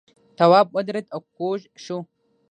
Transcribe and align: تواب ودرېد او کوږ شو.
تواب 0.37 0.67
ودرېد 0.75 1.07
او 1.13 1.21
کوږ 1.35 1.59
شو. 1.83 1.97